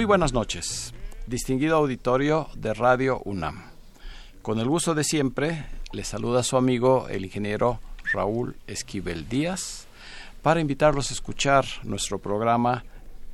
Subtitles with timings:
[0.00, 0.94] Muy buenas noches,
[1.26, 3.64] distinguido auditorio de Radio UNAM.
[4.40, 9.84] Con el gusto de siempre, le saluda su amigo el ingeniero Raúl Esquivel Díaz
[10.40, 12.82] para invitarlos a escuchar nuestro programa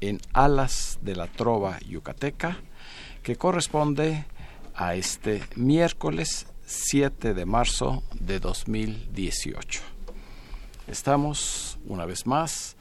[0.00, 2.58] en Alas de la Trova Yucateca,
[3.22, 4.24] que corresponde
[4.74, 9.82] a este miércoles 7 de marzo de 2018.
[10.88, 12.75] Estamos, una vez más,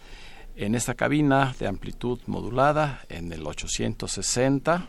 [0.57, 4.87] en esta cabina de amplitud modulada en el 860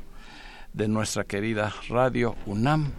[0.72, 2.92] de nuestra querida Radio UNAM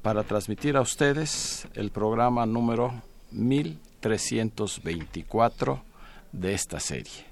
[0.00, 5.82] para transmitir a ustedes el programa número 1324
[6.32, 7.26] de esta serie.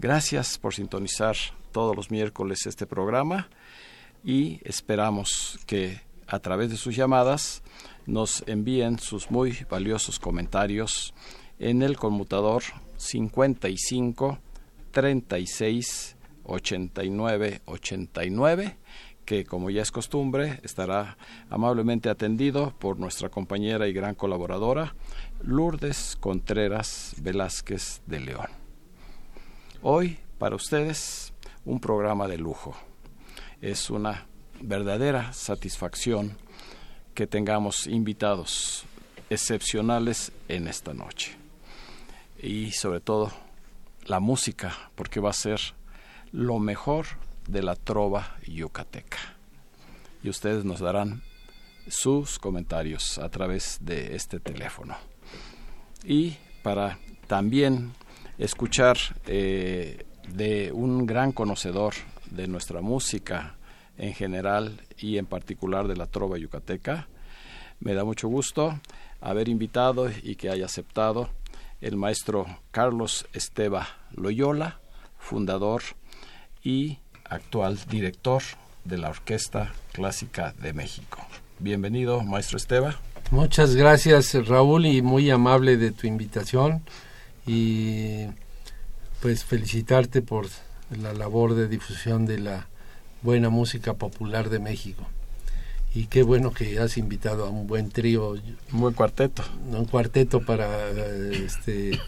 [0.00, 1.36] Gracias por sintonizar
[1.70, 3.48] todos los miércoles este programa
[4.24, 7.62] y esperamos que a través de sus llamadas
[8.06, 11.14] nos envíen sus muy valiosos comentarios
[11.60, 12.64] en el conmutador
[13.00, 14.38] 55
[14.90, 18.76] 36 89 89
[19.24, 21.16] que como ya es costumbre estará
[21.48, 24.94] amablemente atendido por nuestra compañera y gran colaboradora
[25.42, 28.48] Lourdes Contreras Velázquez de León.
[29.82, 31.32] Hoy para ustedes
[31.64, 32.76] un programa de lujo.
[33.62, 34.26] Es una
[34.60, 36.36] verdadera satisfacción
[37.14, 38.84] que tengamos invitados
[39.30, 41.39] excepcionales en esta noche
[42.42, 43.30] y sobre todo
[44.06, 45.60] la música, porque va a ser
[46.32, 47.06] lo mejor
[47.48, 49.18] de la trova yucateca.
[50.22, 51.22] Y ustedes nos darán
[51.88, 54.96] sus comentarios a través de este teléfono.
[56.04, 57.92] Y para también
[58.38, 58.96] escuchar
[59.26, 61.94] eh, de un gran conocedor
[62.30, 63.56] de nuestra música
[63.98, 67.08] en general y en particular de la trova yucateca,
[67.80, 68.78] me da mucho gusto
[69.20, 71.30] haber invitado y que haya aceptado
[71.80, 74.80] el maestro Carlos Esteba Loyola,
[75.18, 75.82] fundador
[76.62, 78.42] y actual director
[78.84, 81.18] de la Orquesta Clásica de México.
[81.58, 82.96] Bienvenido, maestro Esteba.
[83.30, 86.82] Muchas gracias, Raúl, y muy amable de tu invitación.
[87.46, 88.26] Y
[89.22, 90.46] pues felicitarte por
[90.90, 92.68] la labor de difusión de la
[93.22, 95.06] buena música popular de México
[95.94, 98.30] y qué bueno que has invitado a un buen trío.
[98.72, 99.42] Un buen cuarteto.
[99.70, 100.88] Un cuarteto para
[101.32, 101.98] este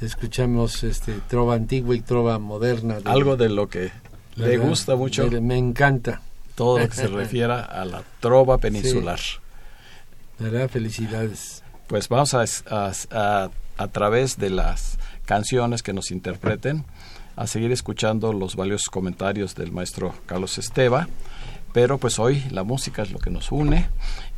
[0.00, 2.98] escuchamos este trova antigua y trova moderna.
[3.04, 3.92] Algo de lo que
[4.36, 5.30] le gusta mucho.
[5.40, 6.20] me encanta.
[6.54, 9.20] Todo lo que se refiera a la trova peninsular.
[10.38, 10.68] ¿Verdad?
[10.68, 11.62] Felicidades.
[11.86, 16.84] Pues vamos a, a, a través de las canciones que nos interpreten
[17.36, 21.08] a seguir escuchando los valiosos comentarios del maestro Carlos Esteba
[21.72, 23.88] pero pues hoy la música es lo que nos une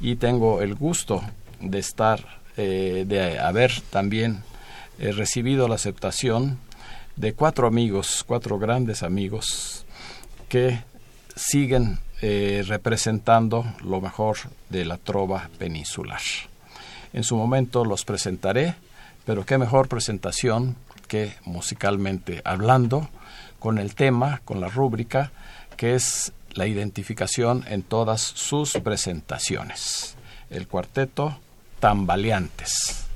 [0.01, 1.23] y tengo el gusto
[1.61, 4.43] de estar, eh, de haber también
[4.99, 6.59] eh, recibido la aceptación
[7.17, 9.85] de cuatro amigos, cuatro grandes amigos
[10.49, 10.83] que
[11.35, 14.37] siguen eh, representando lo mejor
[14.69, 16.21] de la trova peninsular.
[17.13, 18.75] En su momento los presentaré,
[19.25, 20.77] pero qué mejor presentación
[21.09, 23.09] que musicalmente hablando,
[23.59, 25.31] con el tema, con la rúbrica,
[25.77, 30.17] que es la identificación en todas sus presentaciones.
[30.51, 31.39] El cuarteto
[31.81, 33.12] Tambaleantes.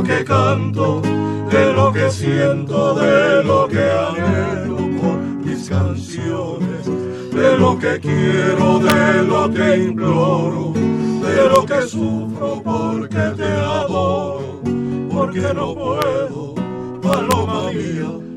[0.00, 1.02] Lo que canto,
[1.50, 6.86] de lo que siento, de lo que anhelo por mis canciones,
[7.30, 14.62] de lo que quiero, de lo que imploro, de lo que sufro porque te adoro,
[15.12, 16.54] porque no puedo,
[17.02, 18.29] paloma mía,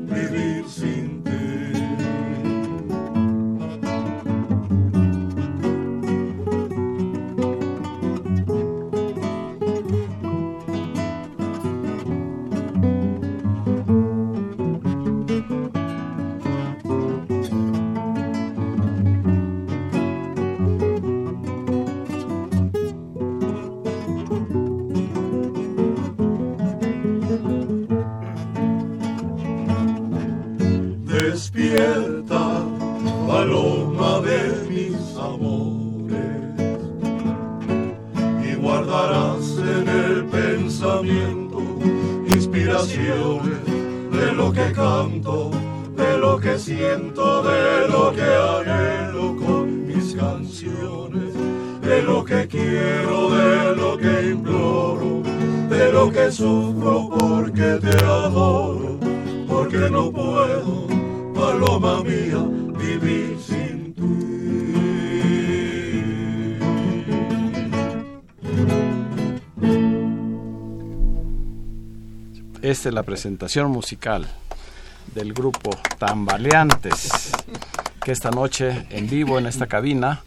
[56.30, 58.98] sufro porque te adoro,
[59.48, 60.86] porque no puedo
[61.34, 62.38] paloma mía,
[62.78, 63.84] vivir sin
[72.64, 74.26] Esta es la presentación musical
[75.14, 77.32] del grupo Tambaleantes,
[78.02, 80.22] que esta noche en vivo en esta cabina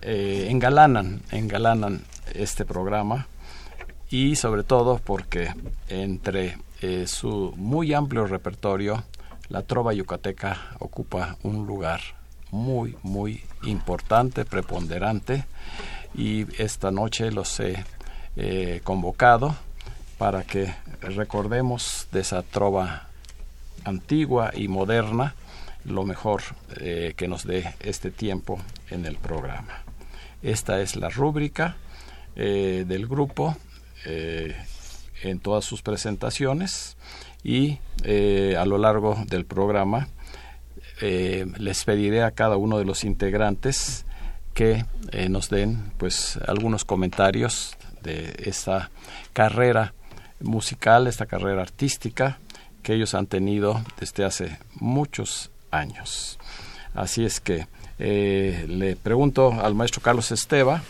[0.00, 2.00] eh, engalanan, engalanan
[2.32, 3.26] este programa
[4.12, 5.54] y sobre todo porque
[5.88, 9.04] entre eh, su muy amplio repertorio,
[9.48, 12.02] la trova yucateca ocupa un lugar
[12.50, 15.46] muy, muy importante, preponderante,
[16.14, 17.82] y esta noche los he
[18.36, 19.56] eh, convocado
[20.18, 23.08] para que recordemos de esa trova
[23.84, 25.34] antigua y moderna
[25.86, 26.42] lo mejor
[26.76, 28.58] eh, que nos dé este tiempo
[28.90, 29.84] en el programa.
[30.42, 31.76] Esta es la rúbrica
[32.34, 33.56] del grupo
[34.04, 34.56] eh,
[35.22, 36.96] en todas sus presentaciones
[37.44, 40.08] y eh, a lo largo del programa
[41.00, 44.04] eh, les pediré a cada uno de los integrantes
[44.54, 44.84] que
[45.28, 48.90] nos den pues algunos comentarios de esta
[49.32, 49.94] carrera
[50.40, 52.38] musical, esta carrera artística
[52.82, 56.38] que ellos han tenido desde hace muchos años.
[56.94, 57.66] Así es que
[57.98, 60.82] le pregunto al maestro Carlos Esteva,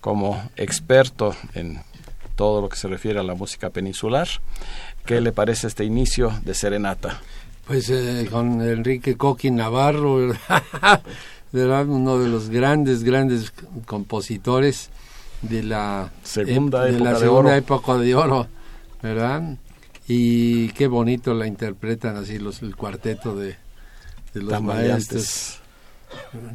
[0.00, 1.80] como experto en
[2.36, 4.28] todo lo que se refiere a la música peninsular,
[5.04, 7.20] ¿qué le parece este inicio de Serenata?
[7.66, 10.18] Pues eh, con Enrique Coqui Navarro,
[11.52, 11.88] ¿verdad?
[11.88, 13.52] uno de los grandes, grandes
[13.86, 14.90] compositores
[15.42, 17.54] de la Segunda ep- de época la de segunda oro.
[17.58, 18.46] época de oro,
[19.02, 19.56] ¿verdad?
[20.08, 23.56] Y qué bonito la interpretan así los el cuarteto de,
[24.34, 25.58] de los maestros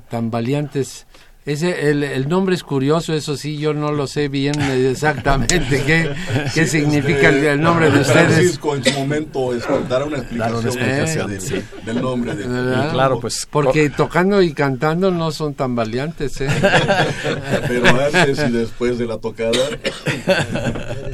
[0.09, 1.05] Tambaleantes.
[1.43, 6.11] Ese, el, el nombre es curioso, eso sí, yo no lo sé bien exactamente qué,
[6.53, 8.33] qué significa el, el nombre de ustedes.
[8.33, 11.55] Francisco en su momento es, dará una explicación, Dar una explicación, del, sí.
[11.83, 12.43] del nombre de
[12.91, 16.47] claro, pues Porque tocando y cantando no son tan valientes, ¿eh?
[17.67, 19.51] Pero antes y después de la tocada,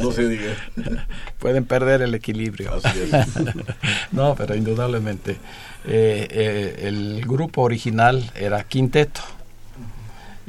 [0.02, 0.54] no se diga.
[1.40, 2.74] pueden perder el equilibrio.
[2.74, 3.12] Así es.
[4.12, 5.32] no, pero indudablemente.
[5.86, 9.22] eh, eh, el grupo original era Quinteto.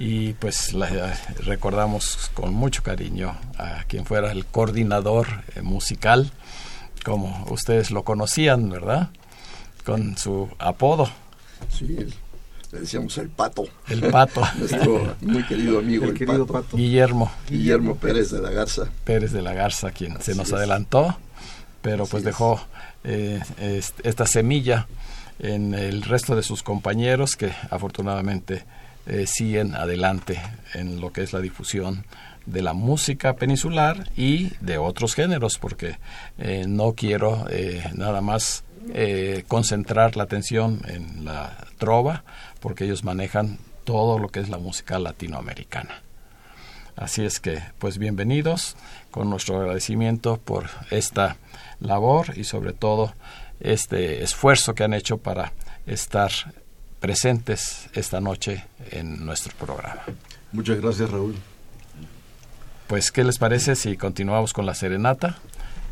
[0.01, 5.27] Y pues la- recordamos con mucho cariño a quien fuera el coordinador
[5.57, 6.31] eh, musical,
[7.05, 9.09] como ustedes lo conocían, ¿verdad?
[9.85, 11.11] Con su apodo,
[11.77, 11.87] Sí,
[12.71, 17.33] le decíamos el pato, el pato, nuestro muy querido amigo, el, pato, Guillermo.
[17.51, 18.85] Guillermo Pérez de la Garza.
[19.05, 20.53] Pérez de la Garza, quien se nos es.
[20.55, 21.19] adelantó,
[21.83, 22.61] pero pues dejó
[23.03, 24.87] eh, est- esta semilla
[25.41, 28.65] en el resto de sus compañeros que afortunadamente
[29.09, 30.39] eh, siguen adelante
[30.75, 32.05] en lo que es la difusión
[32.45, 35.97] de la música peninsular y de otros géneros, porque
[36.37, 38.65] eh, no quiero eh, nada más
[39.49, 42.25] concentrar la atención en la trova,
[42.61, 46.03] porque ellos manejan todo lo que es la música latinoamericana.
[46.97, 48.77] Así es que, pues bienvenidos
[49.11, 51.37] con nuestro agradecimiento por esta
[51.81, 53.15] labor y sobre todo
[53.61, 55.53] este esfuerzo que han hecho para
[55.87, 56.31] estar
[57.01, 60.03] presentes esta noche en nuestro programa.
[60.53, 61.37] Muchas gracias, Raúl.
[62.87, 65.39] Pues, ¿qué les parece si continuamos con la serenata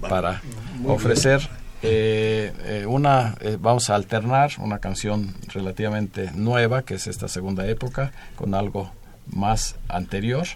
[0.00, 0.42] para
[0.86, 1.48] ofrecer
[1.82, 7.66] eh, eh, una, eh, vamos a alternar una canción relativamente nueva, que es esta segunda
[7.66, 8.92] época, con algo
[9.26, 10.46] más anterior.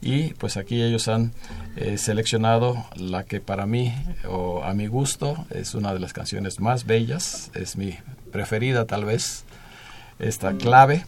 [0.00, 1.32] Y pues aquí ellos han
[1.96, 3.94] seleccionado la que para mí,
[4.28, 7.96] o a mi gusto, es una de las canciones más bellas, es mi
[8.30, 9.44] preferida tal vez,
[10.18, 11.04] esta clave,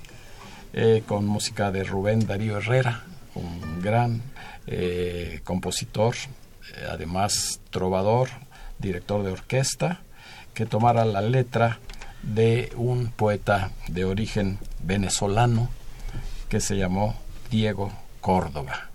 [1.06, 4.22] con música de Rubén Darío Herrera, un gran
[5.44, 6.14] compositor,
[6.90, 8.28] además trovador,
[8.78, 10.00] director de orquesta,
[10.54, 11.78] que tomara la letra
[12.22, 15.68] de un poeta de origen venezolano
[16.48, 17.14] que se llamó
[17.50, 18.90] Diego Córdoba,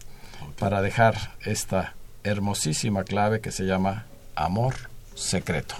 [0.60, 4.76] para dejar esta hermosísima clave que se llama Amor
[5.16, 5.76] Secreto.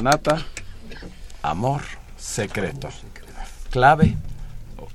[0.00, 0.46] Serenata
[1.42, 1.82] Amor
[2.16, 2.88] Secreto.
[3.68, 4.16] Clave,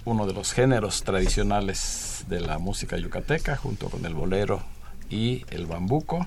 [0.04, 4.64] uno de los géneros tradicionales de la música yucateca, junto con el bolero
[5.12, 6.26] y el bambuco,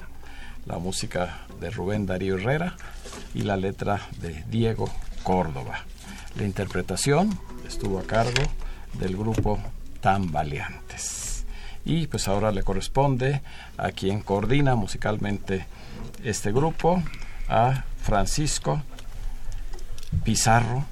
[0.65, 2.77] la música de Rubén Darío Herrera
[3.35, 4.89] y la letra de Diego
[5.25, 5.81] Córdoba.
[6.37, 8.45] La interpretación estuvo a cargo
[8.93, 9.59] del grupo
[10.01, 11.45] Tambaleantes.
[11.85, 13.43] Y pues ahora le corresponde
[13.77, 15.67] a quien coordina musicalmente
[16.23, 17.03] este grupo,
[17.49, 18.83] a Francisco
[20.25, 20.87] Pizarro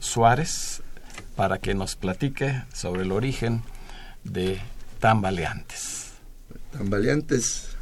[0.00, 0.82] Suárez,
[1.36, 3.62] para que nos platique sobre el origen
[4.24, 4.60] de
[4.98, 6.14] Tambaleantes.
[6.72, 7.76] Tambaleantes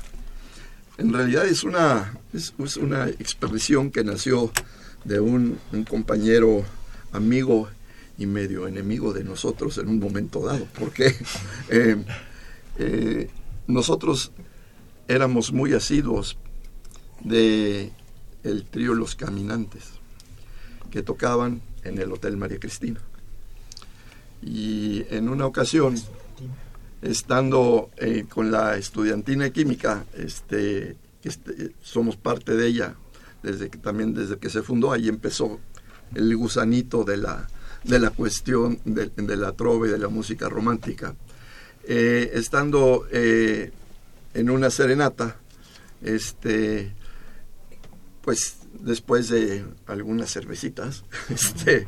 [0.98, 4.52] en realidad es una, es, una expresión que nació
[5.04, 5.58] de un,
[5.88, 6.62] compañero
[7.12, 7.70] amigo
[8.18, 11.16] y medio enemigo de nosotros en un momento dado, porque
[11.70, 11.96] eh,
[12.78, 13.30] eh,
[13.66, 14.32] nosotros
[15.08, 16.36] éramos muy asiduos
[17.24, 17.92] de
[18.44, 19.84] el trío Los Caminantes,
[20.90, 23.00] que tocaban en el Hotel María Cristina.
[24.42, 25.96] Y en una ocasión,
[27.02, 32.94] estando eh, con la estudiantina de química, este, este, somos parte de ella,
[33.42, 35.60] desde que, también desde que se fundó, ahí empezó
[36.14, 37.48] el gusanito de la,
[37.84, 41.14] de la cuestión de, la trova y de la música romántica.
[41.84, 43.72] Eh, estando eh,
[44.34, 45.36] en una serenata,
[46.02, 46.92] este,
[48.22, 51.86] pues después de algunas cervecitas, este,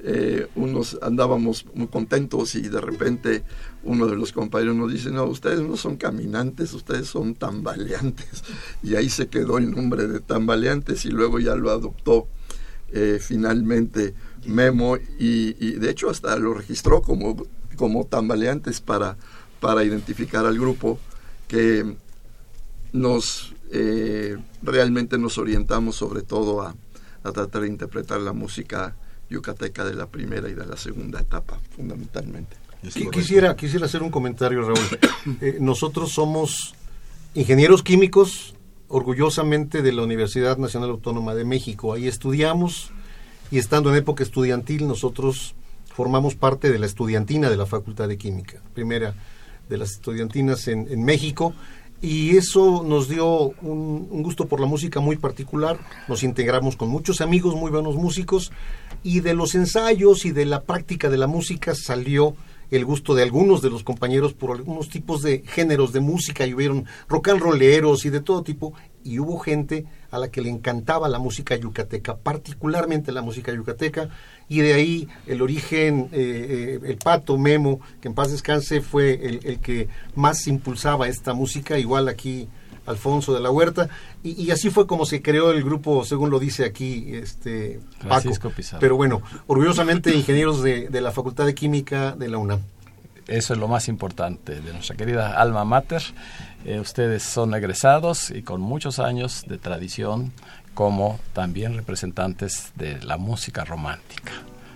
[0.00, 3.42] eh, unos andábamos muy contentos y de repente
[3.82, 8.44] uno de los compañeros nos dice, no, ustedes no son caminantes, ustedes son tambaleantes.
[8.82, 12.28] Y ahí se quedó el nombre de tambaleantes y luego ya lo adoptó
[13.18, 14.14] finalmente
[14.46, 17.46] Memo y, de hecho hasta lo registró como,
[17.76, 19.16] como tambaleantes para,
[19.60, 20.98] para identificar al grupo
[21.48, 21.96] que
[22.92, 26.76] nos eh, realmente nos orientamos sobre todo a,
[27.22, 28.94] tratar de interpretar la música
[29.28, 32.56] yucateca de la primera y de la segunda etapa fundamentalmente.
[33.10, 34.98] Quisiera, quisiera hacer un comentario, Raúl.
[35.40, 36.74] Eh, nosotros somos
[37.34, 38.54] ingenieros químicos
[38.88, 41.94] orgullosamente de la Universidad Nacional Autónoma de México.
[41.94, 42.92] Ahí estudiamos,
[43.50, 45.54] y estando en época estudiantil nosotros
[45.94, 49.14] formamos parte de la estudiantina de la Facultad de Química, primera
[49.68, 51.54] de las estudiantinas en, México,
[52.00, 55.78] y eso nos dio un, gusto por la música muy particular,
[56.08, 58.52] nos integramos con muchos amigos, muy buenos músicos,
[59.02, 62.34] y de los ensayos y de la práctica de la música salió
[62.70, 66.54] el gusto de algunos de los compañeros por algunos tipos de géneros de música, y
[66.54, 70.48] hubieron rock and rolleros y de todo tipo, y hubo gente a la que le
[70.48, 74.08] encantaba la música yucateca, particularmente la música yucateca,
[74.48, 79.12] y de ahí el origen, eh, eh, el pato Memo, que en paz descanse, fue
[79.14, 82.48] el, que más impulsaba esta música, igual aquí
[82.86, 83.88] Alfonso de la Huerta,
[84.22, 88.30] y, así fue como se creó el grupo, según lo dice aquí este Paco.
[88.80, 92.60] Pero bueno, orgullosamente ingenieros de, de la Facultad de Química de la UNAM.
[93.26, 96.02] Eso es lo más importante de nuestra querida alma mater.
[96.64, 100.32] Eh, ustedes son egresados y con muchos años de tradición
[100.72, 104.32] como también representantes de la música romántica.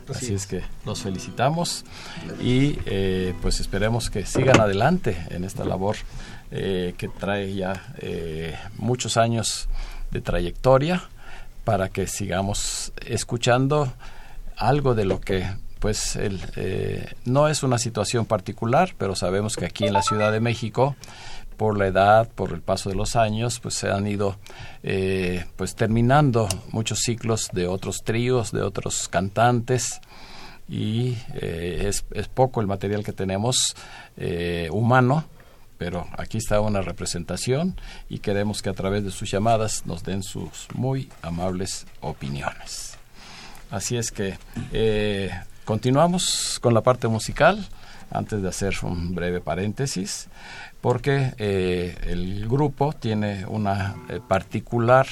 [0.09, 0.47] Así, es.
[0.47, 1.85] que los felicitamos
[2.41, 5.97] y eh, pues esperemos que sigan adelante en esta labor
[6.51, 7.95] eh, que trae ya
[8.79, 9.69] muchos años
[10.11, 11.03] de trayectoria
[11.65, 13.93] para que sigamos escuchando
[14.57, 15.47] algo de lo que
[15.79, 20.33] pues el, eh, no es una situación particular, pero sabemos que aquí en la Ciudad
[20.33, 20.97] de México,
[21.59, 24.37] por la edad, por el paso de los años, pues se han ido
[24.83, 30.01] eh, pues terminando muchos ciclos de otros tríos, de otros cantantes
[30.67, 33.75] y eh, es, es, poco el material que tenemos
[34.71, 35.25] humano,
[35.77, 40.23] pero aquí está una representación y queremos que a través de sus llamadas nos den
[40.23, 42.97] sus muy amables opiniones.
[43.71, 44.39] Así es que
[45.69, 47.63] Continuamos con la parte musical,
[48.11, 50.29] antes de hacer un breve paréntesis,
[50.81, 55.07] porque eh, el grupo tiene una eh, particular,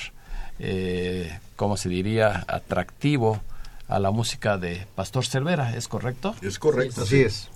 [0.59, 3.41] eh, como se diría?, atractivo
[3.89, 6.35] a la música de Pastor Cervera, ¿es correcto?
[6.43, 7.03] Es correcto.
[7.03, 7.51] Así es.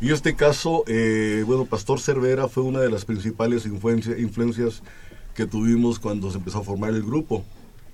[0.00, 0.84] Y este caso,
[1.46, 4.82] bueno, Pastor Cervera fue una de las principales influencias
[5.34, 7.44] que tuvimos cuando se empezó a formar el grupo,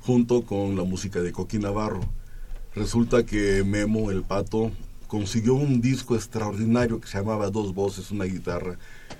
[0.00, 2.00] junto con la música de Coquín Navarro
[2.74, 4.70] Resulta que Memo, el pato,
[5.10, 8.78] consiguió un disco extraordinario que se llamaba Dos Voces, una guitarra,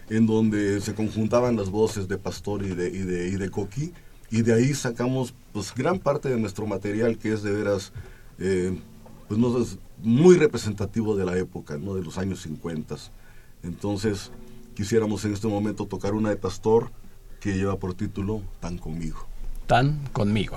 [0.08, 3.92] en donde se conjuntaban las voces de Pastor y de, y de, y de Coqui,
[4.30, 7.92] y de ahí sacamos pues gran parte de nuestro material que es de veras
[8.38, 8.78] eh,
[9.26, 11.96] pues no es muy representativo de la época, ¿no?
[11.96, 12.94] de los años 50.
[13.64, 14.30] Entonces
[14.76, 16.92] quisiéramos en este momento tocar una de Pastor
[17.40, 19.26] que lleva por título Tan conmigo.
[19.66, 20.56] Tan conmigo.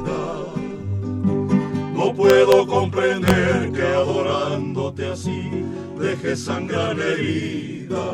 [6.99, 8.05] herida.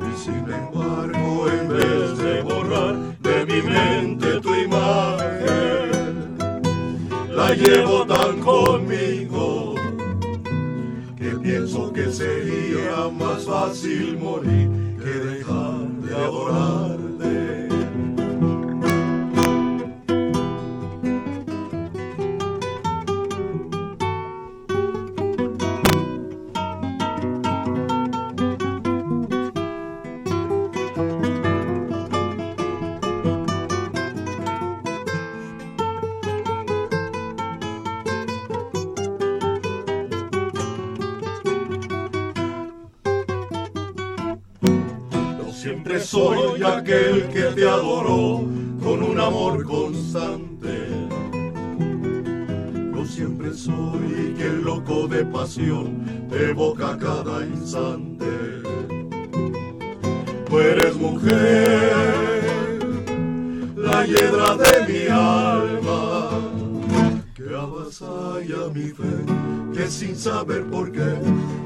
[0.00, 6.38] Y sin embargo, en vez de borrar de mi mente tu imagen,
[7.30, 9.74] la llevo tan conmigo
[11.16, 14.68] que pienso que sería más fácil morir
[15.02, 17.07] que dejar de adorar.
[55.56, 58.26] De boca cada instante.
[60.46, 62.78] Tú eres mujer,
[63.74, 66.30] la hiedra de mi alma,
[67.34, 69.24] que avasalla mi fe,
[69.72, 71.14] que sin saber por qué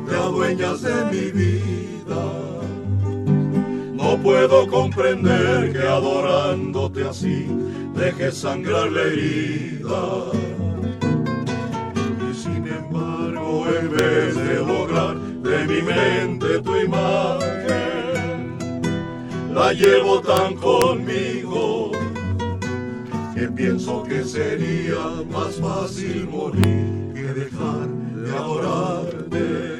[0.09, 2.23] te adueñas de mi vida.
[3.95, 7.49] No puedo comprender que adorándote así
[7.97, 10.33] dejes sangrar la herida
[13.93, 18.57] en vez de lograr de mi mente tu imagen,
[19.53, 21.93] la llevo tan conmigo
[23.35, 29.79] que pienso que sería más fácil morir que dejar de adorarte.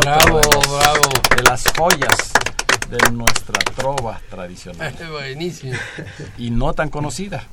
[0.00, 2.32] Bravo, bravo, de las joyas
[2.90, 3.43] de nuestra
[3.84, 4.94] trova tradicional.
[5.10, 5.74] Buenísimo.
[6.38, 7.44] Y no tan conocida,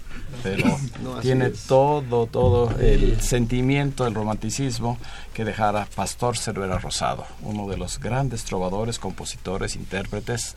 [0.43, 0.63] pero
[1.21, 4.97] tiene todo, todo el sentimiento, el romanticismo
[5.33, 10.55] que dejara Pastor Cervera Rosado, uno de los grandes trovadores, compositores, intérpretes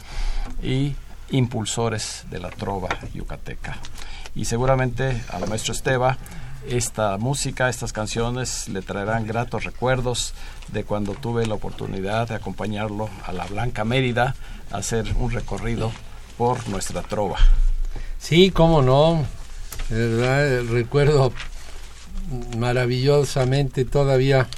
[0.62, 0.94] y
[1.30, 3.78] impulsores de la trova yucateca.
[4.36, 6.18] Y seguramente a la maestra Esteba
[6.68, 10.34] esta música, estas canciones le traerán gratos recuerdos
[10.68, 14.34] de cuando tuve la oportunidad de acompañarlo a la Blanca Mérida
[14.76, 15.92] hacer un recorrido
[16.36, 17.38] por nuestra trova.
[18.18, 19.24] Sí, cómo no.
[19.90, 21.32] Recuerdo
[22.56, 24.48] maravillosamente todavía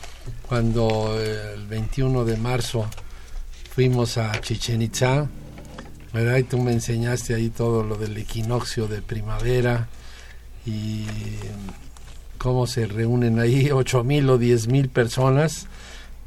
[0.48, 2.86] cuando el 21 de marzo
[3.74, 5.28] fuimos a Chichen Itza,
[6.12, 6.36] ¿verdad?
[6.38, 9.88] Y tú me enseñaste ahí todo lo del equinoccio de primavera
[10.64, 11.04] y
[12.38, 15.66] cómo se reúnen ahí ocho mil o diez mil personas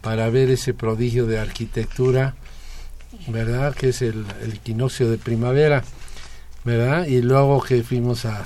[0.02, 2.36] para ver ese prodigio de arquitectura,
[3.28, 3.74] ¿verdad?
[3.76, 5.84] Que es el, equinoccio de primavera,
[6.64, 7.06] ¿verdad?
[7.06, 8.46] Y luego que fuimos a,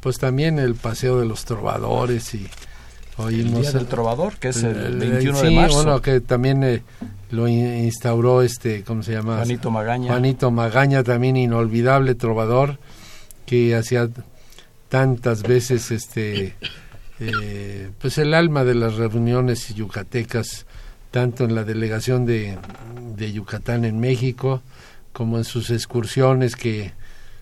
[0.00, 2.46] pues también el paseo de los trovadores y
[3.16, 5.76] oímos el Día del Trovador, que es el, 21 de marzo.
[5.76, 6.82] bueno, que también eh,
[7.30, 9.36] lo instauró este, ¿cómo se llama?
[9.36, 10.08] Juanito Magaña.
[10.08, 12.78] Juanito Magaña, también inolvidable trovador,
[13.46, 14.08] que hacía
[14.88, 16.54] tantas veces este
[17.20, 20.66] eh, pues el alma de las reuniones yucatecas
[21.10, 22.58] tanto en la delegación de,
[23.16, 24.62] de Yucatán en México
[25.12, 26.92] como en sus excursiones que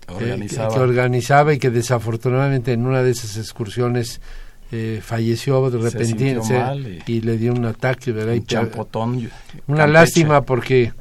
[0.09, 0.75] organizaba.
[0.75, 4.21] que organizaba y que desafortunadamente en una de esas excursiones
[4.73, 6.41] eh, falleció de repente
[7.07, 8.35] y, le dio un ataque, ¿verdad?
[8.35, 9.31] Y Un champotón.
[9.67, 9.93] una Campeche.
[9.93, 10.93] lástima porque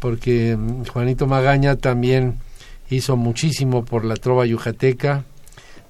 [0.00, 2.38] porque mm, Juanito Magaña también
[2.90, 5.24] hizo muchísimo por la trova yucateca,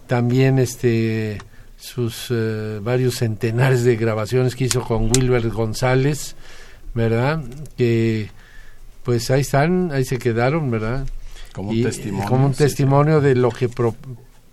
[0.07, 1.39] también este
[1.77, 6.35] sus eh, varios centenares de grabaciones que hizo con Wilber González,
[6.95, 7.43] ¿verdad?
[7.77, 8.31] Que
[9.03, 11.07] pues ahí están, ahí se quedaron, ¿verdad?
[11.53, 13.95] Como un Y, testimonio, como un sí, testimonio de lo que pro-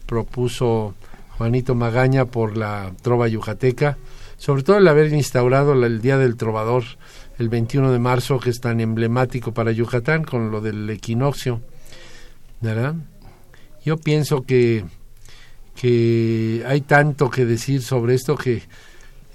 [0.05, 0.93] propuso
[1.37, 3.97] Juanito Magaña por la trova yucateca,
[4.37, 6.83] sobre todo el haber instaurado el Día del Trovador
[7.39, 11.61] el 21 de marzo, que es tan emblemático para Yucatán con lo del equinoccio,
[12.61, 12.95] ¿verdad?
[13.83, 14.85] Yo pienso que,
[15.75, 18.63] que hay tanto que decir sobre esto que,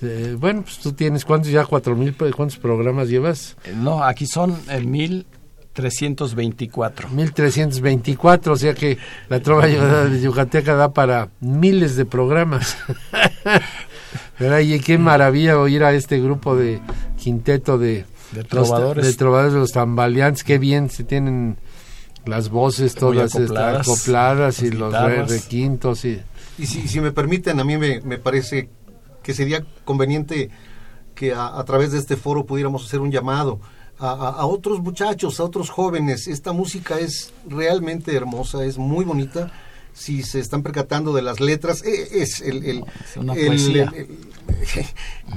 [0.03, 1.65] eh, bueno, pues tú tienes, ¿cuántos ya?
[1.67, 2.15] ¿Cuatro mil?
[2.15, 3.57] ¿Cuántos programas llevas?
[3.65, 7.09] Eh, No, aquí son eh, 1324.
[7.11, 8.99] 1324, o sea que
[9.29, 12.77] la trova de yucateca da para miles de programas.
[14.39, 14.61] ¿Verdad?
[14.61, 16.81] Y qué maravilla oír a este grupo de
[17.17, 19.07] quinteto de, De los- trovadores.
[19.07, 21.57] de trovadores de los tambaleantes, qué bien se tienen
[22.27, 24.93] las voces todas acopladas, acopladas y los
[25.31, 26.21] requintos y
[26.59, 28.69] Y si, si me permiten, a mí me, me parece
[29.23, 30.51] que sería conveniente
[31.15, 33.61] que a, a través de este foro pudiéramos hacer un llamado
[33.99, 36.27] a, a- a otros muchachos, a otros jóvenes.
[36.29, 39.51] Esta música es realmente hermosa, es muy bonita.
[39.95, 43.17] Si se están percatando de las letras, e- es el, el, Es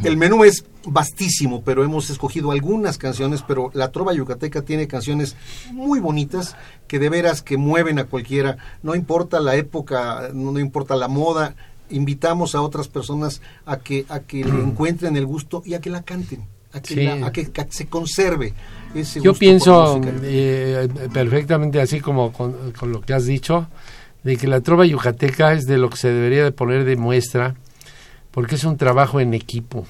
[0.03, 5.35] el- menú es vastísimo, pero hemos escogido algunas canciones, pero la trova yucateca tiene canciones
[5.71, 6.55] muy bonitas
[6.87, 11.07] que de veras que mueven a cualquiera, no importa la época, no, no importa la
[11.07, 11.55] moda,
[11.89, 15.89] invitamos a otras personas a que a que le encuentren el gusto y a que
[15.89, 17.03] la canten, a que, Sí.
[17.03, 18.53] la- a que, a que se conserve
[18.95, 20.15] ese Yo gusto pienso música.
[20.23, 23.67] eh, perfectamente así como con, con lo que has dicho,
[24.23, 27.55] de que la trova yucateca es de lo que se debería de poner de muestra,
[28.31, 29.85] porque es un trabajo en equipo.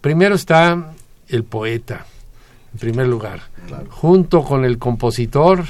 [0.00, 0.92] Primero está
[1.28, 2.06] el poeta,
[2.72, 3.42] en primer lugar,
[3.90, 5.64] junto con el compositor,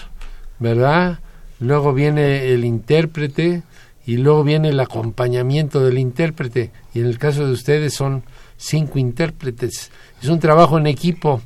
[0.59, 1.19] ¿verdad?
[1.59, 3.63] Luego viene el intérprete
[4.07, 6.71] y luego viene el acompañamiento del intérprete.
[6.95, 8.23] Y en el caso de ustedes son
[8.57, 9.91] cinco intérpretes.
[10.23, 11.43] Es un trabajo en equipo.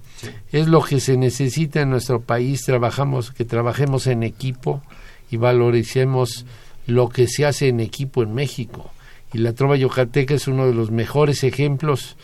[0.52, 2.62] Es lo que se necesita en nuestro país.
[2.64, 4.82] Trabajamos, que trabajemos en equipo
[5.30, 6.46] y valoricemos
[6.86, 8.90] lo que se hace en equipo en México.
[9.32, 12.16] Y la trova yucateca es uno de los mejores ejemplos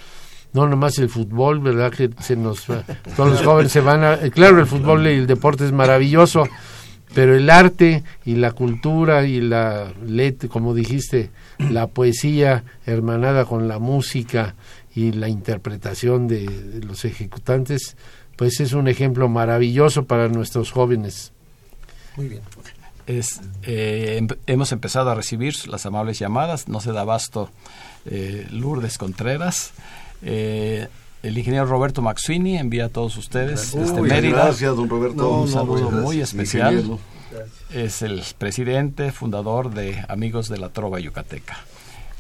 [0.53, 1.93] no nomás el fútbol, ¿verdad?
[1.93, 5.27] Que se nos todos los jóvenes se van a eh, claro, el fútbol y el
[5.27, 6.49] deporte es maravilloso,
[7.15, 9.93] pero el arte y la cultura y la
[10.49, 14.55] como dijiste, la poesía hermanada con la música
[14.95, 17.97] y la interpretación de, de los ejecutantes,
[18.37, 21.33] pues es un ejemplo maravilloso para nuestros jóvenes.
[22.17, 22.43] Muy bien.
[23.19, 27.51] Es, eh, em- hemos empezado a recibir las amables llamadas, no se da abasto
[28.07, 29.73] eh, Lourdes Contreras.
[30.23, 30.89] Eh,
[31.23, 34.45] el ingeniero Roberto Maxuini envía a todos ustedes desde Mérida.
[34.45, 35.17] Gracias, don Roberto.
[35.17, 36.75] No, un saludo muy especial.
[36.75, 36.99] ingeniero.
[37.73, 41.59] Es el presidente, fundador de Amigos de la Trova Yucateca.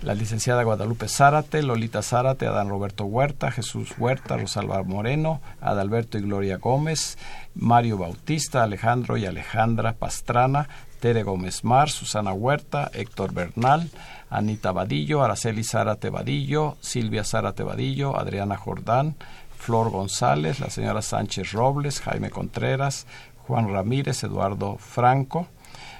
[0.02, 6.22] La licenciada Guadalupe Zárate, Lolita Zárate, Adán Roberto Huerta, Jesús Huerta, Rosalba Moreno, Adalberto y
[6.22, 7.18] Gloria Gómez,
[7.54, 13.90] Mario Bautista, Alejandro y Alejandra Pastrana, Tere Gómez Mar, Susana Huerta, Héctor Bernal,
[14.30, 19.16] Anita Vadillo, Araceli Zárate Vadillo, Silvia Zárate Vadillo, Adriana Jordán,
[19.58, 23.06] Flor González, la señora Sánchez Robles, Jaime Contreras,
[23.46, 25.46] Juan Ramírez, Eduardo Franco,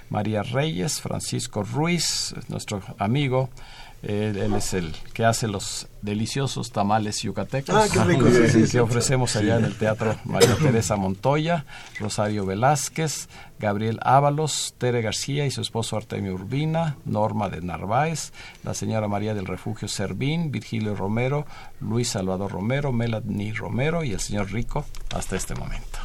[0.09, 3.49] María Reyes, Francisco Ruiz, es nuestro amigo.
[4.03, 8.65] Él, él es el que hace los deliciosos tamales yucatecos Ah, qué rico, sí, sí,
[8.65, 8.71] sí.
[8.71, 11.65] que ofrecemos allá en el Teatro María Teresa Montoya,
[11.99, 18.31] Rosario Velázquez, Gabriel Ábalos, Tere García y su esposo Artemio Urbina, Norma de Narváez,
[18.63, 21.45] la señora María del Refugio Servín, Virgilio Romero,
[21.79, 24.83] Luis Salvador Romero, Melanie Romero y el señor Rico
[25.13, 25.99] hasta este momento.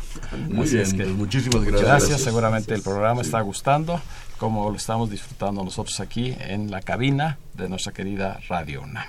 [0.51, 1.83] Muy Así bien, es que- muchísimas gracias.
[1.89, 4.01] Gracias, seguramente el programa está gustando,
[4.38, 9.07] como lo estamos disfrutando nosotros aquí en la cabina de nuestra querida Radio UNAM.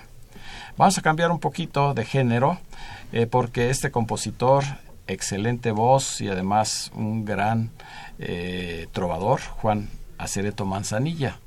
[0.78, 2.60] Vamos a cambiar un poquito de género,
[3.12, 4.64] eh, porque este compositor,
[5.08, 7.72] excelente voz y además un gran
[8.20, 11.40] eh, trovador, Juan Acereto Manzanilla,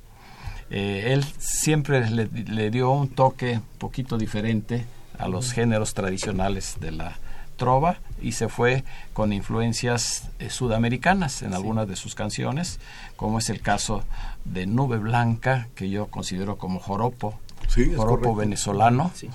[0.70, 4.84] eh, él siempre le, le dio un toque un poquito diferente
[5.18, 7.18] a los géneros tradicionales de la
[7.56, 12.78] trova y se fue con influencias eh, sudamericanas en algunas de sus canciones,
[13.16, 14.04] como es el caso
[14.44, 19.28] de Nube Blanca, que yo considero como joropo, Sí, joropo venezolano, Sí.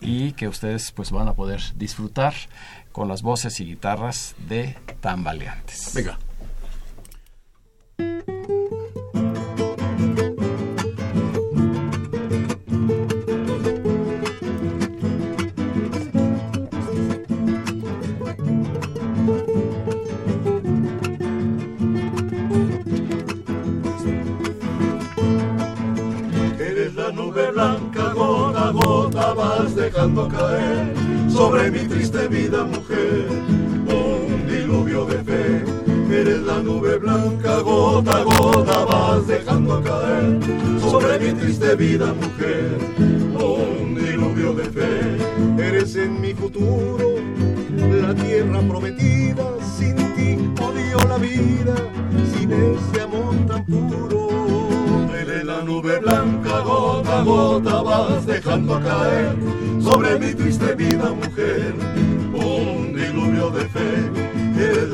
[0.00, 2.32] y que ustedes pues van a poder disfrutar
[2.92, 5.92] con las voces y guitarras de tambaleantes.
[5.94, 6.18] Venga.
[31.62, 33.28] Sobre mi triste vida, mujer,
[33.86, 35.64] un diluvio de fe.
[36.10, 40.40] Eres la nube blanca, gota a gota vas dejando caer
[40.80, 45.64] sobre mi triste vida, mujer, un diluvio de fe.
[45.68, 47.14] Eres en mi futuro
[47.78, 49.44] la tierra prometida,
[49.78, 51.76] sin ti odio la vida,
[52.34, 54.28] sin ese amor tan puro.
[55.16, 59.36] Eres la nube blanca, gota a gota vas dejando caer
[59.80, 61.31] sobre mi triste vida, mujer,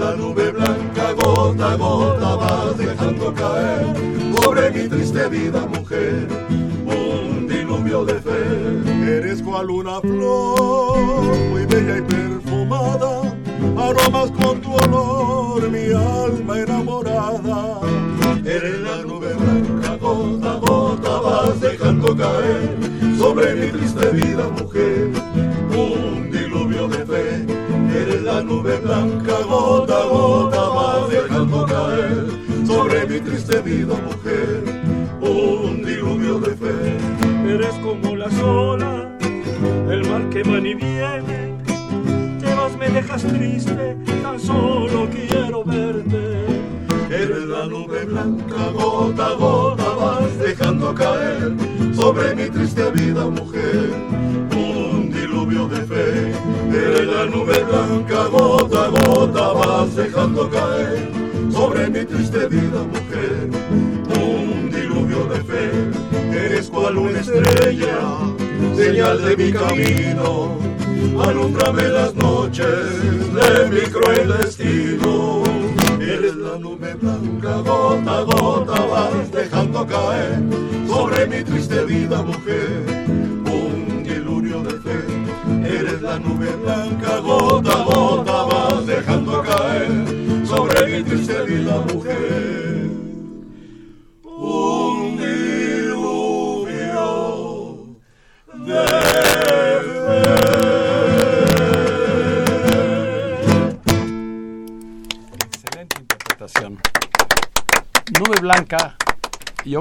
[0.08, 3.86] la nube blanca, gota a gota vas dejando caer
[4.36, 6.26] sobre mi triste vida, mujer,
[6.86, 9.16] un diluvio de fe.
[9.16, 13.34] Eres cual una flor muy bella y perfumada,
[13.76, 17.80] aromas con tu olor mi alma enamorada.
[18.44, 22.78] Eres la nube blanca, gota a gota vas dejando caer
[23.18, 25.10] sobre mi triste vida, mujer,
[28.48, 32.26] nube blanca, gota a gota vas dejando caer
[32.66, 34.64] sobre mi triste vida, mujer,
[35.20, 36.96] un diluvio de fe.
[37.46, 39.06] Eres como las olas,
[39.90, 41.58] el mar que van y viene.
[42.40, 46.46] Llevas, me dejas triste, tan solo quiero verte.
[47.10, 51.52] Eres la nube blanca, gota a gota vas dejando caer
[51.94, 53.90] sobre mi triste vida, mujer,
[69.28, 70.56] de mi camino,
[71.22, 72.66] alumbrame las noches
[73.34, 75.42] de mi cruel destino.
[76.00, 80.40] Eres la nube blanca, gota gota vas dejando caer
[80.86, 82.84] sobre mi triste vida, mujer,
[83.52, 85.76] un diluvio de fe.
[85.76, 92.47] Eres la nube blanca, gota gota vas dejando caer sobre mi triste vida, mujer,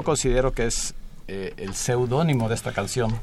[0.08, 0.94] considero que es
[1.26, 3.14] eh, el seudónimo de esta canción,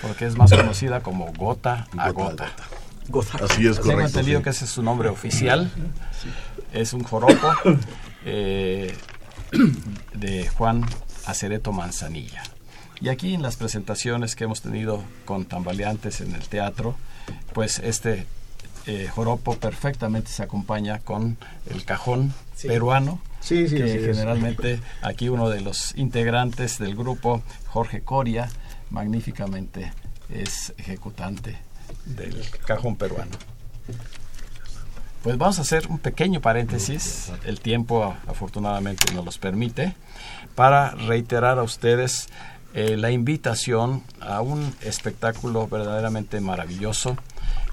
[0.00, 2.50] porque es más conocida como Gota a Gota.
[3.44, 4.44] Así es, Tengo entendido sí.
[4.44, 5.70] que ese es su nombre oficial.
[6.72, 7.52] Es un joropo
[8.24, 8.96] eh,
[10.14, 10.86] de Juan
[11.26, 12.42] Acereto Manzanilla.
[13.02, 16.96] Y aquí en las presentaciones que hemos tenido con tambaleantes en el teatro,
[17.52, 18.26] pues este
[18.86, 21.36] eh, joropo perfectamente se acompaña con
[21.68, 24.16] el cajón peruano, Sí, sí, que es.
[24.16, 28.48] generalmente aquí uno de los integrantes del grupo, Jorge Coria,
[28.90, 29.92] magníficamente
[30.28, 31.56] es ejecutante
[32.04, 33.32] del cajón peruano.
[35.22, 39.94] Pues vamos a hacer un pequeño paréntesis, el tiempo afortunadamente nos los permite,
[40.54, 42.28] para reiterar a ustedes
[42.72, 47.16] eh, la invitación a un espectáculo verdaderamente maravilloso,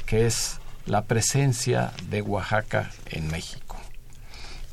[0.06, 3.78] que es la presencia de Oaxaca en México.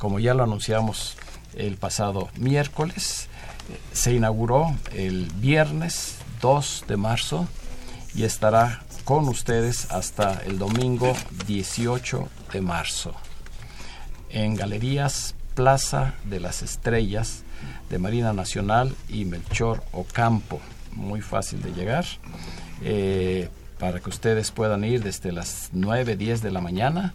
[0.04, 1.16] Como ya lo anunciamos
[1.56, 3.26] el pasado miércoles,
[3.70, 7.48] eh, se inauguró el viernes 2 de marzo
[8.14, 11.14] y estará con ustedes hasta el domingo
[11.46, 13.14] 18 de marzo
[14.28, 17.42] en Galerías Plaza de las Estrellas
[17.88, 20.60] de Marina Nacional y Melchor Ocampo.
[20.92, 22.04] Muy fácil de llegar.
[22.82, 23.48] eh,
[23.78, 27.14] para que ustedes puedan ir desde las 9, 10 de la mañana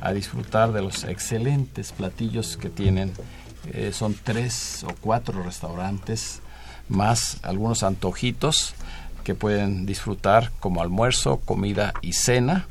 [0.00, 3.12] a disfrutar de los excelentes platillos que tienen.
[3.72, 6.40] Eh, son tres o cuatro restaurantes,
[6.88, 8.74] más algunos antojitos
[9.24, 12.66] que pueden disfrutar como almuerzo, comida y cena.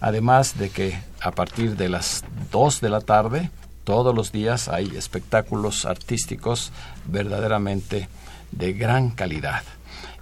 [0.00, 3.50] Además de que a partir de las 2 de la tarde,
[3.84, 6.72] todos los días hay espectáculos artísticos
[7.06, 8.08] verdaderamente
[8.50, 9.62] de gran calidad.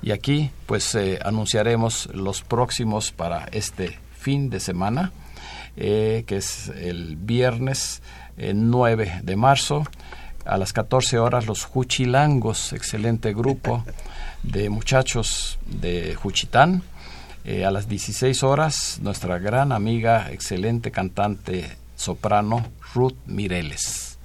[0.02, 5.12] Y aquí pues eh, anunciaremos los próximos para este fin de semana,
[5.76, 8.02] eh, que es el viernes
[8.36, 9.84] eh, 9 de marzo.
[10.44, 13.84] A las 14 horas los Juchilangos, excelente grupo
[14.42, 16.82] de muchachos de Juchitán.
[17.44, 22.64] Eh, a las 16 horas nuestra gran amiga, excelente cantante soprano
[22.94, 24.18] Ruth Mireles.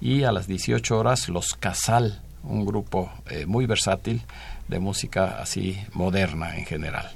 [0.00, 4.22] Y a las 18 horas los Casal, un grupo eh, muy versátil
[4.68, 7.10] de música así moderna en general.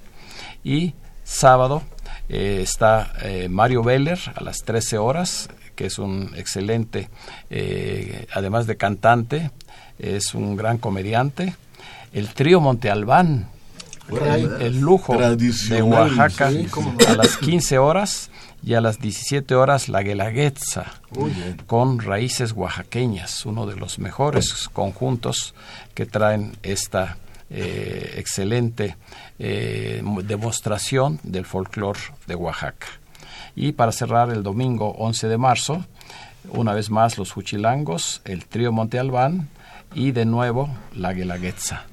[0.65, 1.83] Y sábado
[2.29, 7.09] eh, está eh, Mario Veller a las 13 horas, que es un excelente,
[7.51, 9.51] eh, además de cantante,
[9.99, 11.55] es un gran comediante.
[12.13, 13.49] el trío Monte Albán,
[14.61, 16.51] el lujo de Oaxaca,
[17.09, 18.31] a las 15 horas
[18.63, 20.87] y a las 17 horas la Guelaguetza,
[21.67, 25.55] con raíces oaxaqueñas, uno de los mejores conjuntos
[25.95, 27.19] que traen esta
[27.51, 28.97] eh, excelente
[29.39, 32.87] eh, demostración del folclore de Oaxaca.
[33.57, 35.85] Y para cerrar el domingo 11 de marzo,
[36.51, 39.49] una vez más los Huchilangos, el trío Monte Albán
[39.95, 41.85] y de nuevo la Guelaguetza.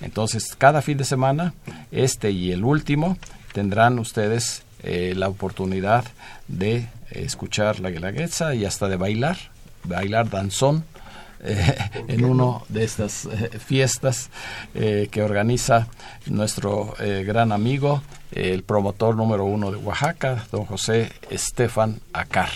[0.00, 1.54] Entonces, cada fin de semana,
[1.90, 3.16] este y el último,
[3.52, 6.04] tendrán ustedes eh, la oportunidad
[6.48, 9.36] de escuchar la Guelaguetza y hasta de bailar,
[9.84, 10.84] bailar danzón
[11.42, 11.76] eh,
[12.08, 14.30] en uno de estas eh, fiestas
[14.72, 15.88] que organiza
[16.26, 22.50] nuestro gran amigo, el promotor número uno de Oaxaca, don José Estefan Acar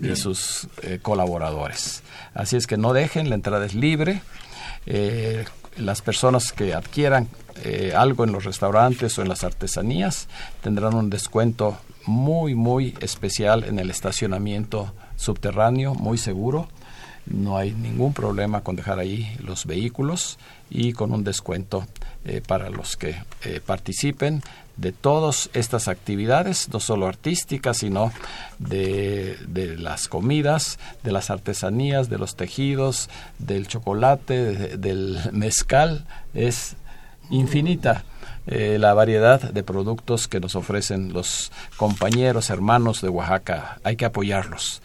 [0.00, 0.68] y sus
[1.02, 2.02] colaboradores.
[2.34, 4.22] Así es que no dejen, la entrada es libre
[5.76, 7.28] las personas que adquieran
[7.64, 10.28] eh, algo en los restaurantes o en las artesanías
[10.62, 16.68] tendrán un descuento muy, muy especial en el estacionamiento subterráneo, muy seguro.
[17.30, 21.86] No hay ningún problema con dejar ahí los vehículos y con un descuento
[22.24, 24.42] eh, para los que eh, participen
[24.76, 28.12] de todas estas actividades, no solo artísticas, sino
[28.58, 29.36] de,
[29.78, 36.76] las comidas, de las artesanías, de los tejidos, del chocolate, del mezcal, es
[37.30, 38.04] infinita.
[38.46, 43.78] Eh, la variedad de productos que nos ofrecen los compañeros, hermanos de Oaxaca.
[43.84, 44.80] Hay que apoyarlos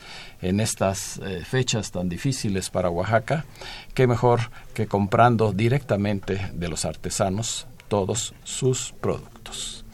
[0.47, 3.45] en estas eh, fechas tan difíciles para Oaxaca.
[3.93, 9.85] Qué mejor que comprando directamente de los artesanos todos sus productos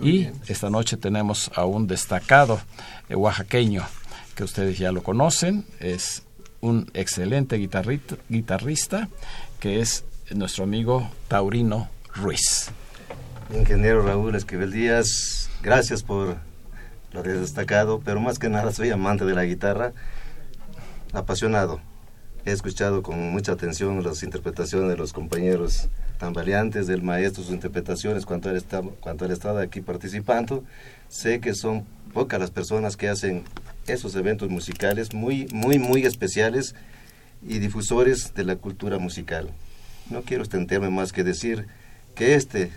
[0.00, 2.60] y esta noche tenemos a un destacado
[3.08, 3.82] eh, oaxaqueño
[4.34, 6.22] que ustedes ya lo conocen, es
[6.60, 9.08] un excelente guitarrista
[9.60, 12.70] que es nuestro amigo Taurino Ruiz.
[13.52, 16.38] Ingeniero Raúl Esquivel Díaz, gracias por
[17.12, 19.92] lo de destacado, pero más que nada soy amante de la guitarra,
[21.12, 21.80] apasionado.
[22.44, 25.88] He escuchado con mucha atención las interpretaciones de los compañeros
[26.18, 30.64] tan valientes del maestro, sus interpretaciones cuando él, está, cuando él estaba aquí participando.
[31.08, 33.44] Sé que son pocas las personas que hacen
[33.86, 36.74] esos eventos musicales muy, muy, muy especiales
[37.46, 39.50] y difusores de la cultura musical.
[40.10, 41.66] No quiero extenderme más que decir
[42.14, 42.72] que este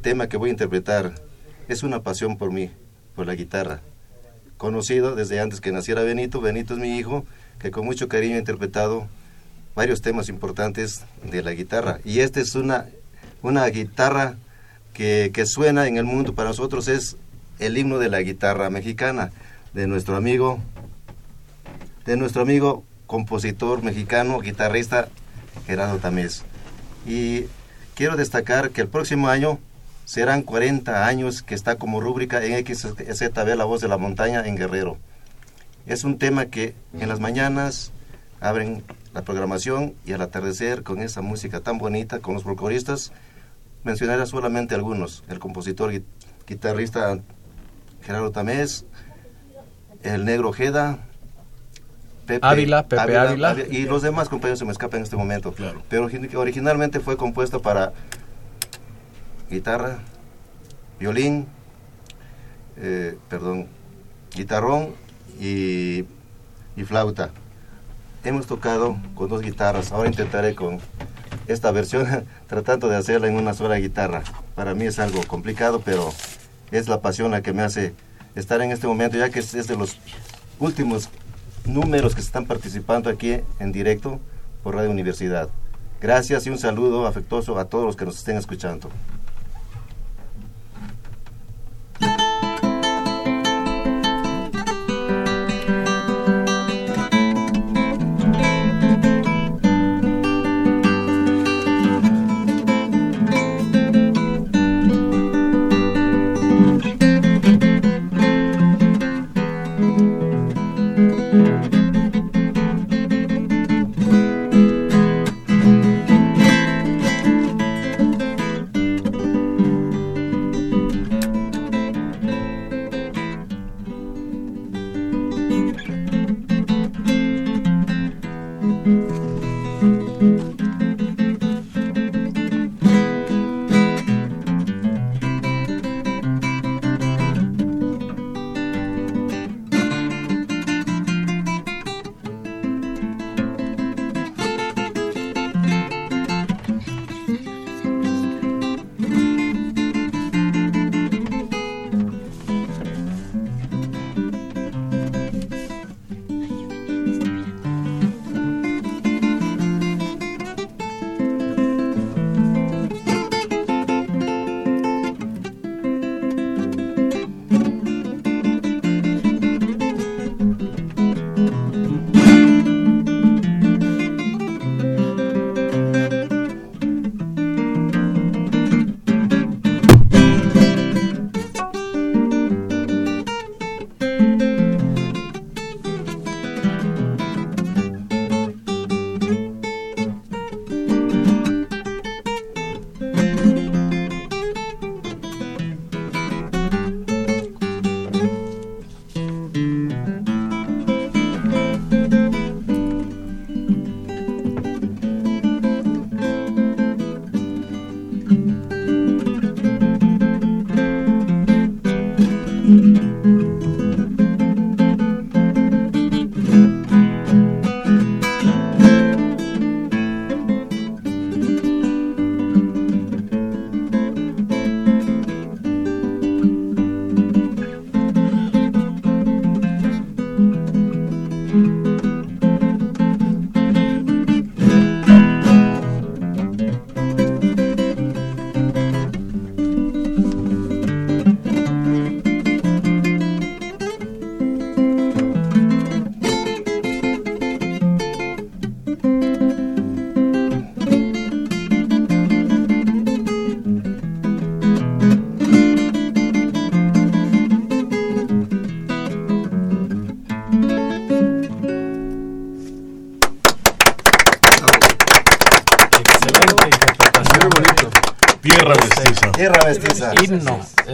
[0.00, 1.14] tema que voy a interpretar
[1.68, 2.70] es una pasión por mí,
[3.14, 3.80] por la guitarra.
[4.56, 7.24] Conocido desde antes que naciera Benito, Benito es mi hijo,
[7.58, 9.06] que con mucho cariño ha interpretado
[9.74, 12.00] varios temas importantes de la guitarra.
[12.04, 12.86] Y esta es una,
[13.42, 14.36] una guitarra
[14.92, 17.16] que, que suena en el mundo para nosotros, es
[17.58, 19.30] el himno de la guitarra mexicana,
[19.72, 20.58] de nuestro amigo,
[22.04, 25.08] de nuestro amigo compositor mexicano, guitarrista
[25.66, 26.44] Gerardo Tamés.
[27.06, 27.44] Y
[27.94, 29.58] quiero destacar que el próximo año
[30.10, 34.56] serán 40 años que está como rúbrica en XZB La Voz de la Montaña en
[34.56, 34.98] Guerrero.
[35.86, 37.92] Es un tema que en las mañanas
[38.40, 38.82] abren
[39.14, 43.12] la programación y al atardecer con esa música tan bonita, con los folcloristas,
[43.84, 45.92] mencionaré solamente algunos, el compositor
[46.44, 47.20] guitarrista
[48.02, 48.86] Gerardo Tamés,
[50.02, 51.06] el negro Jeda,
[52.26, 55.52] Pepe Ávila, Pepe Ávila, y los demás compañeros se me escapan en este momento.
[55.52, 55.84] Claro.
[55.88, 57.92] Pero originalmente fue compuesto para
[59.50, 59.98] guitarra,
[60.98, 61.46] violín,
[62.76, 63.66] eh, perdón,
[64.34, 64.94] guitarrón
[65.38, 66.04] y,
[66.76, 67.30] y flauta
[68.24, 69.92] hemos tocado con dos guitarras.
[69.92, 70.78] Ahora intentaré con
[71.46, 74.22] esta versión, tratando de hacerla en una sola guitarra.
[74.54, 76.12] Para mí es algo complicado, pero
[76.70, 77.94] es la pasión la que me hace
[78.34, 79.96] estar en este momento, ya que es de los
[80.58, 81.08] últimos
[81.64, 84.20] números que están participando aquí en directo
[84.62, 85.48] por Radio Universidad.
[86.00, 88.88] Gracias y un saludo afectuoso a todos los que nos estén escuchando.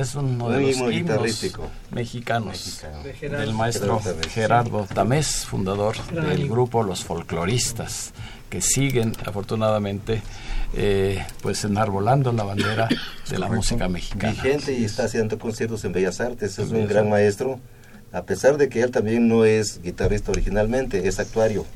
[0.07, 1.21] Es uno de Un los himno himnos
[1.91, 3.39] mexicanos Mexicano.
[3.39, 4.33] del maestro Gerardo Tamés.
[4.33, 8.13] Gerardo Tamés, fundador del grupo Los Folcloristas,
[8.49, 10.23] que siguen afortunadamente
[10.75, 12.89] eh, pues enarbolando la bandera
[13.29, 14.33] de la música mexicana.
[14.33, 16.59] Vigente y está haciendo conciertos en Bellas Artes.
[16.59, 17.59] Es un gran maestro.
[18.13, 21.67] A pesar de que él también no es guitarrista originalmente, es actuario.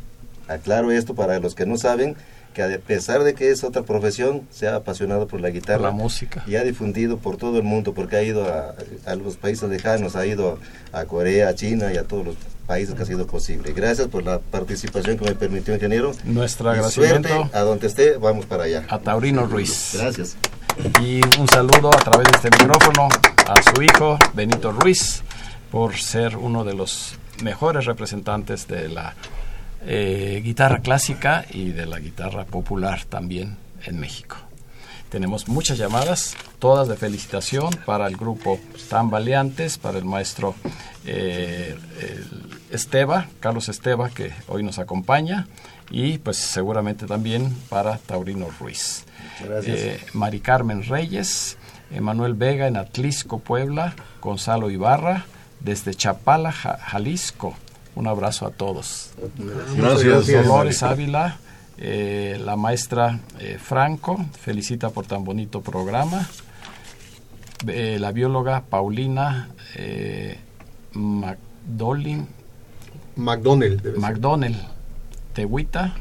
[0.49, 2.17] Aclaro esto para los que no saben,
[2.55, 5.83] que a pesar de que es otra profesión, se ha apasionado por la guitarra.
[5.83, 6.43] La música.
[6.47, 8.75] Y ha difundido por todo el mundo, porque ha ido a,
[9.07, 10.59] a los países lejanos, ha ido
[10.93, 12.37] a Corea, a China y a todos los
[12.67, 13.73] países que ha sido posible.
[13.73, 16.13] Gracias por la participación que me permitió, ingeniero.
[16.25, 18.85] Nuestro Y agradecimiento suerte, a donde esté, vamos para allá.
[18.89, 19.91] a Taurino Ruiz.
[19.95, 20.37] Gracias.
[21.03, 23.09] Y un saludo a través de este micrófono
[23.47, 25.23] a su hijo, Benito Ruiz,
[25.71, 29.15] por ser uno de los mejores representantes de la
[29.83, 34.37] eh, guitarra clásica y de la guitarra popular también en México.
[35.09, 40.55] Tenemos muchas llamadas, todas de felicitación para el grupo Tambaleantes, para el maestro
[41.05, 41.77] eh,
[42.71, 45.49] Esteba, Carlos Esteba, que hoy nos acompaña,
[45.91, 49.05] y pues seguramente también para Taurino Ruiz.
[49.43, 49.79] Gracias.
[49.79, 51.57] Eh, Mari Carmen Reyes,
[51.91, 55.25] Emanuel Vega en Atlisco, Puebla, Gonzalo Ibarra,
[55.59, 57.57] desde Chapala, Ja- Jalisco.
[57.95, 59.11] Un abrazo a todos.
[59.77, 60.27] Gracias.
[60.27, 61.39] Dolores Ávila,
[61.79, 66.29] eh, la maestra eh, Franco, felicita por tan bonito programa.
[67.67, 69.51] Eh, la bióloga Paulina
[70.93, 72.27] McDolin,
[73.17, 73.99] ser.
[73.99, 74.57] McDonnell
[75.35, 75.95] Tehuita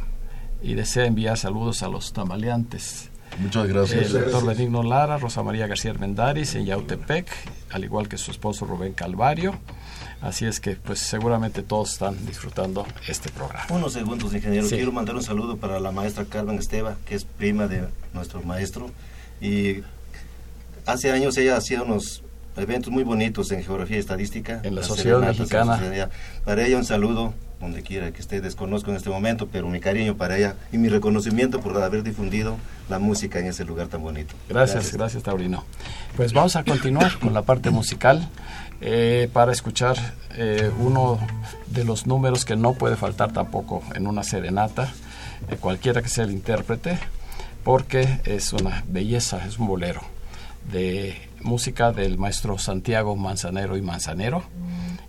[0.62, 3.10] y desea enviar saludos a los tamaleantes.
[3.40, 4.12] Muchas El gracias.
[4.12, 7.28] doctor Benigno Lara, Rosa María García Armendáriz en Yautepec,
[7.72, 9.54] al igual que su esposo Rubén Calvario.
[10.22, 13.66] Así es que pues seguramente todos están disfrutando este programa.
[13.70, 14.68] Unos segundos, ingeniero.
[14.68, 14.76] Sí.
[14.76, 18.92] Quiero mandar un saludo para la maestra Carmen Esteva, que es prima de nuestro maestro.
[19.40, 19.84] Y
[20.86, 22.24] hace años ella hacía unos
[22.58, 24.60] eventos muy bonitos en geografía y estadística.
[24.64, 25.78] En la las Sociedad Mexicana.
[25.78, 26.12] la sociedad.
[26.44, 30.16] Para ella un saludo, donde quiera que esté, desconozco en este momento, pero mi cariño
[30.16, 32.58] para ella y mi reconocimiento por haber difundido
[32.90, 34.34] la música en ese lugar tan bonito.
[34.48, 35.64] Gracias, gracias, Taurino.
[36.16, 38.28] Pues vamos a continuar con la parte musical
[38.82, 39.98] eh, para escuchar
[40.36, 41.20] eh, uno
[41.68, 44.92] de los números que no puede faltar tampoco en una serenata,
[45.50, 46.98] de cualquiera que sea el intérprete,
[47.64, 50.02] porque es una belleza, es un bolero
[50.72, 54.44] de música del maestro Santiago Manzanero y Manzanero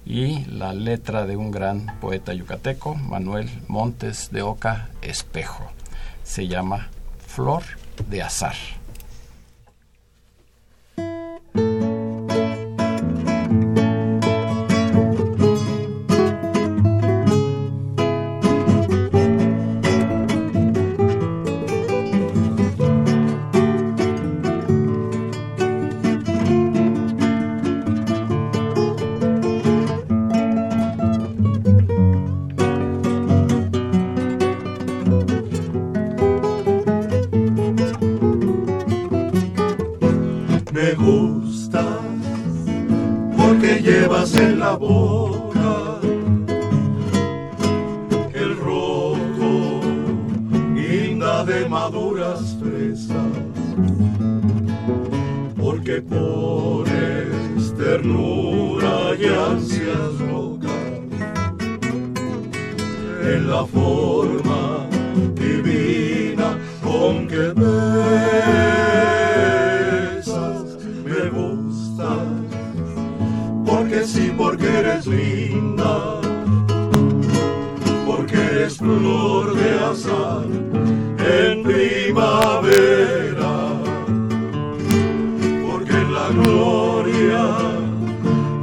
[0.05, 5.71] y la letra de un gran poeta yucateco, Manuel Montes de Oca Espejo.
[6.25, 6.89] Se llama
[7.27, 7.63] Flor
[8.09, 8.57] de Azar.
[74.37, 76.21] Porque eres linda,
[78.07, 80.47] porque eres flor de azar
[81.19, 83.53] en primavera,
[85.67, 87.45] porque en la gloria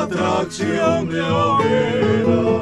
[0.00, 2.59] atracción de hoguera.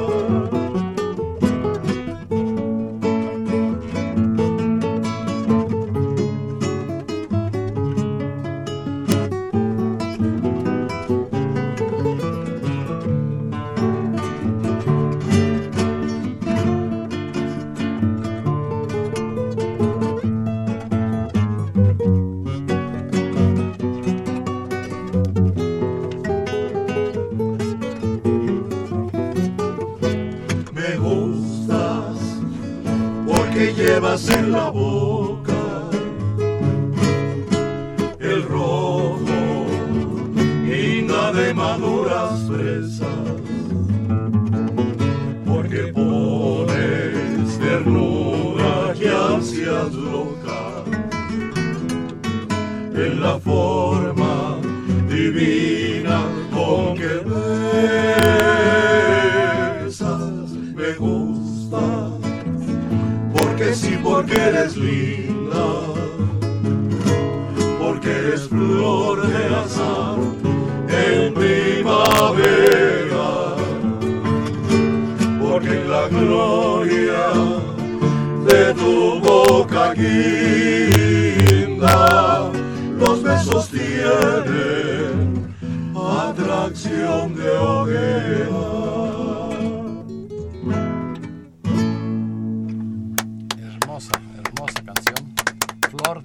[86.29, 88.79] Atracción de hoguera.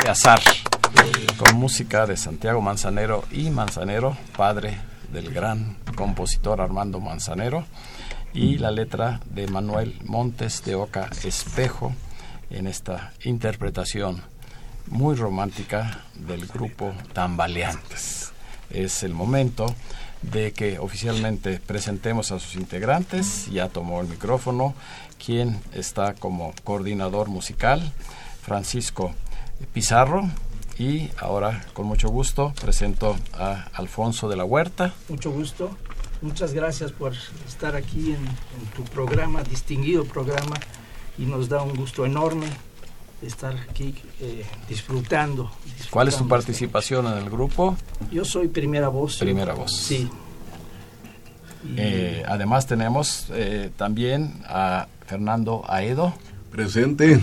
[0.05, 0.41] de Azar,
[1.39, 4.79] con música de Santiago Manzanero y Manzanero, padre
[5.13, 7.65] del gran compositor Armando Manzanero,
[8.35, 11.95] y la letra de Manuel Montes de Oca Espejo
[12.51, 14.23] en esta interpretación
[14.89, 18.33] muy romántica del grupo Tambaleantes.
[18.71, 19.75] Es el momento
[20.33, 23.49] de que oficialmente presentemos a sus integrantes.
[23.51, 24.75] Ya tomó el micrófono
[25.25, 27.93] quien está como coordinador musical,
[28.43, 29.15] Francisco
[29.73, 30.29] Pizarro.
[30.79, 34.93] Y ahora, con mucho gusto, presento a Alfonso de la Huerta.
[35.09, 35.77] Mucho gusto.
[36.21, 37.13] Muchas gracias por
[37.47, 38.25] estar aquí en,
[38.75, 40.57] tu programa, distinguido programa,
[41.19, 42.47] y nos da un gusto enorme
[43.27, 45.51] estar aquí eh, disfrutando,
[45.91, 47.77] ¿Cuál es tu participación en el grupo?
[48.11, 49.19] Yo soy primera voz.
[49.19, 49.73] Primera voz.
[49.73, 50.09] Sí.
[51.77, 56.15] Eh, además tenemos eh, también a Fernando Aedo.
[56.51, 57.21] Presente.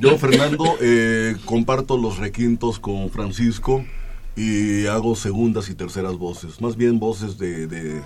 [0.00, 3.84] Yo, Fernando, eh, comparto los requintos con Francisco
[4.34, 8.02] y hago segundas y terceras voces, más bien voces de, de,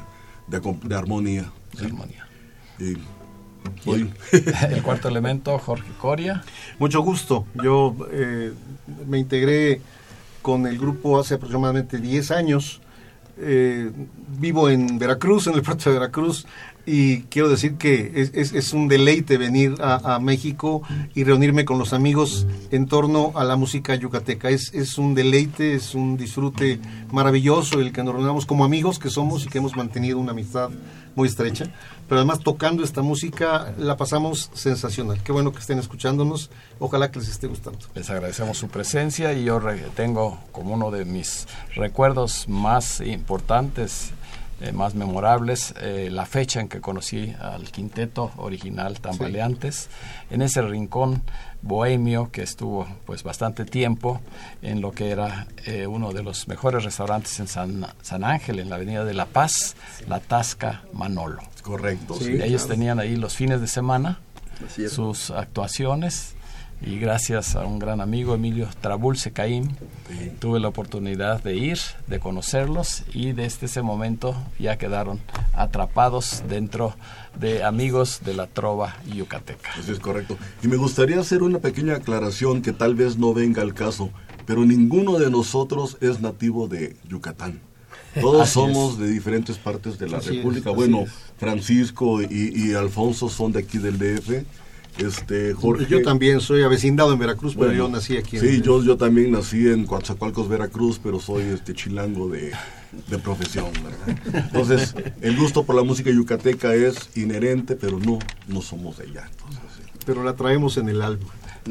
[0.94, 1.50] armonía.
[1.80, 2.26] armonía.
[2.78, 2.94] Y
[4.70, 6.42] el cuarto elemento, Jorge Coria.
[6.78, 7.46] Mucho gusto.
[7.62, 8.52] Yo eh,
[9.06, 9.80] me integré
[10.42, 12.80] con el grupo hace aproximadamente 10 años.
[13.40, 13.90] Eh,
[14.38, 16.46] vivo en Veracruz, en el puerto de Veracruz,
[16.86, 20.82] y quiero decir que es, es, un deleite venir a, México
[21.14, 24.48] y reunirme con los amigos en torno a la música yucateca.
[24.48, 26.80] Es, es un deleite, es un disfrute
[27.12, 30.70] maravilloso el que nos reunamos como amigos que somos y que hemos mantenido una amistad
[31.14, 31.66] muy estrecha.
[32.08, 35.22] Pero además tocando esta música la pasamos sensacional.
[35.22, 36.50] Qué bueno que estén escuchándonos.
[36.78, 37.78] Ojalá que les esté gustando.
[37.94, 39.60] Les agradecemos su presencia y yo
[39.94, 44.12] tengo como uno de mis recuerdos más importantes
[44.60, 49.88] eh, más memorables, eh, la fecha en que conocí al quinteto original Tambaleantes,
[50.30, 51.22] en ese rincón
[51.62, 54.20] bohemio que estuvo pues bastante tiempo
[54.62, 58.68] en lo que era eh, uno de los mejores restaurantes en San, San, Ángel, en
[58.68, 59.76] la Avenida de La Paz,
[60.08, 61.40] La Tasca Manolo.
[61.62, 62.18] Correcto.
[62.20, 64.20] ellos tenían ahí los fines de semana
[64.88, 66.34] sus actuaciones
[66.80, 69.76] y gracias a un gran amigo, Emilio Trabulce Caín,
[70.38, 75.20] tuve la oportunidad de ir, de conocerlos y desde ese momento ya quedaron
[75.54, 76.94] atrapados dentro
[77.38, 79.70] de amigos de la trova yucateca.
[79.78, 80.38] Eso es correcto.
[80.62, 84.10] Y me gustaría hacer una pequeña aclaración que tal vez no venga al caso,
[84.46, 87.60] pero ninguno de nosotros es nativo de Yucatán.
[88.20, 90.70] Todos somos de diferentes partes de la República.
[90.70, 91.04] bueno,
[91.38, 94.44] Francisco y, y Alfonso son de aquí del DF
[94.98, 95.86] este, Jorge.
[95.88, 98.38] Yo también soy avecindado en Veracruz, pero yo nací aquí.
[98.38, 102.52] Sí, yo, yo también nací en Coatzacoalcos, Veracruz, pero soy este chilango de,
[103.22, 103.66] profesión,
[104.34, 109.30] Entonces, el gusto por la música yucateca es inherente, pero no, no somos de allá.
[110.04, 111.26] Pero la traemos en el alma.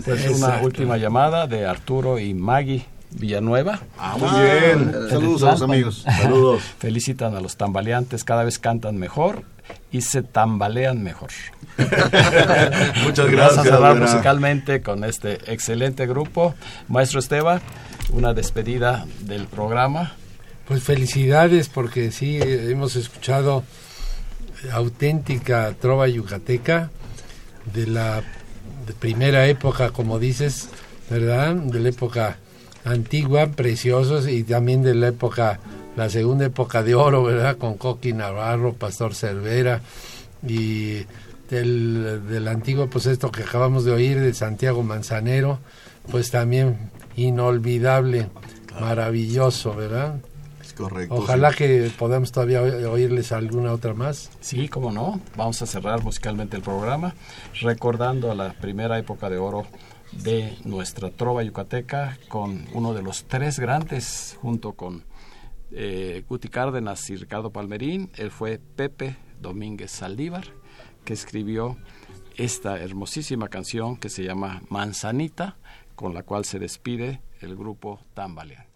[0.05, 3.81] Es una última llamada de Arturo y Maggie Villanueva.
[3.97, 5.09] Ah, muy bien.
[5.09, 6.03] Saludos a los amigos.
[6.03, 6.61] Saludos.
[6.79, 9.43] Felicitan a los tambaleantes, cada vez cantan mejor
[9.91, 11.29] y se tambalean mejor.
[13.03, 13.55] Muchas gracias.
[13.55, 16.55] Vamos a cerrar musicalmente con este excelente grupo.
[16.87, 17.61] Maestro Esteba,
[18.11, 20.13] una despedida del programa.
[20.67, 23.63] Pues felicidades porque sí, hemos escuchado
[24.71, 26.89] auténtica trova yucateca
[27.73, 28.23] de la
[28.99, 30.69] primera época, como dices,
[31.09, 31.55] ¿verdad?
[31.55, 32.37] De la época
[32.83, 35.59] antigua, preciosos, y también de la época
[35.97, 37.57] la segunda época de oro, ¿verdad?
[37.57, 39.81] Con Coqui Navarro, Pastor Cervera
[40.47, 41.01] y
[41.49, 45.57] del, del antiguo, pues esto que acabamos de oír de Santiago Manzanero,
[46.11, 48.29] pues también inolvidable,
[48.79, 50.19] maravilloso, ¿verdad?
[50.61, 51.15] Es correcto.
[51.15, 54.29] Ojalá que podamos todavía oírles alguna otra más.
[54.39, 55.19] Sí, cómo no.
[55.35, 57.15] Vamos a cerrar musicalmente el programa
[57.59, 59.65] recordando la primera época de oro
[60.11, 65.06] de nuestra trova yucateca con uno de los tres grandes junto con
[65.71, 70.45] eh, Guti Cárdenas y Ricardo Palmerín, él fue Pepe Domínguez Saldívar,
[71.03, 71.77] que escribió
[72.35, 75.57] esta hermosísima canción que se llama Manzanita,
[75.95, 78.66] con la cual se despide el grupo Tambalean.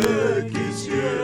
[0.00, 1.23] Que te quisiera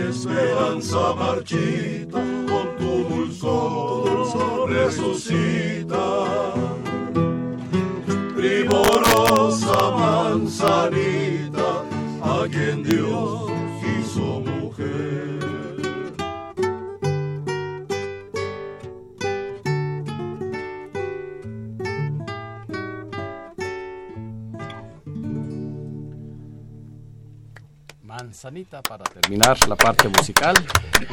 [0.00, 2.18] esperanza marchita
[2.48, 6.04] con tu dulzor resucita.
[8.34, 11.68] Primorosa manzanita,
[12.22, 13.41] a quien Dios
[28.42, 30.56] Manzanita para terminar la parte musical.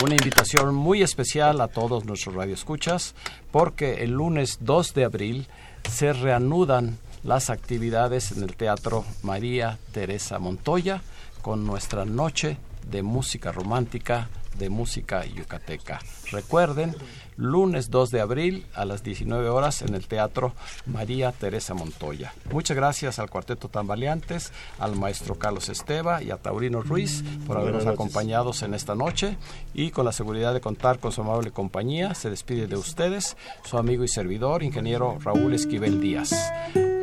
[0.04, 3.14] Una invitación muy especial a todos nuestros radioescuchas
[3.52, 5.48] porque el lunes 2 de abril
[5.88, 11.04] se reanudan las actividades en el Teatro María Teresa Montoya
[11.44, 12.58] con nuestra noche
[12.90, 14.28] de música romántica,
[14.58, 16.00] de música yucateca.
[16.32, 16.96] Recuerden,
[17.40, 20.54] lunes 2 de abril a las 19 horas en el Teatro
[20.86, 22.34] María Teresa Montoya.
[22.52, 27.84] Muchas gracias al Cuarteto Tambaleantes, al maestro Carlos Esteva y a Taurino Ruiz por habernos
[27.84, 27.94] Buenas noches.
[27.94, 29.38] acompañado en esta noche
[29.74, 33.78] y con la seguridad de contar con su amable compañía, se despide de ustedes su
[33.78, 36.34] amigo y servidor, ingeniero Raúl Esquivel Díaz.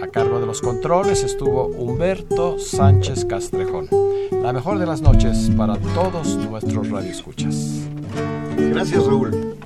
[0.03, 3.89] A cargo de los controles estuvo Humberto Sánchez Castrejón.
[4.43, 7.87] La mejor de las noches para todos nuestros radioescuchas.
[8.57, 9.57] Gracias, Raúl.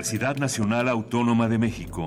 [0.00, 2.06] Universidad Nacional Autónoma de México